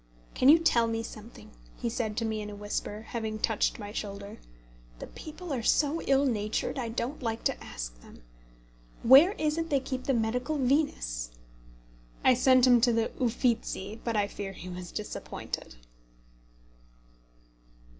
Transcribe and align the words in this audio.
"Can 0.33 0.49
you 0.49 0.57
tell 0.57 0.87
me 0.87 1.03
something?" 1.03 1.51
he 1.77 1.87
said 1.87 2.17
to 2.17 2.25
me 2.25 2.41
in 2.41 2.49
a 2.49 2.55
whisper, 2.55 3.03
having 3.09 3.37
touched 3.37 3.77
my 3.77 3.91
shoulder. 3.91 4.39
"The 4.97 5.05
people 5.05 5.53
are 5.53 5.61
so 5.61 6.01
ill 6.07 6.25
natured 6.25 6.79
I 6.79 6.89
don't 6.89 7.21
like 7.21 7.43
to 7.43 7.63
ask 7.63 8.01
them. 8.01 8.23
Where 9.03 9.33
is 9.33 9.59
it 9.59 9.69
they 9.69 9.79
keep 9.79 10.05
the 10.05 10.15
Medical 10.15 10.57
Venus?" 10.57 11.29
I 12.23 12.33
sent 12.33 12.65
him 12.65 12.81
to 12.81 12.91
the 12.91 13.11
Uffizzi, 13.23 14.01
but 14.03 14.15
I 14.17 14.27
fear 14.27 14.53
he 14.53 14.69
was 14.69 14.91
disappointed. 14.91 15.75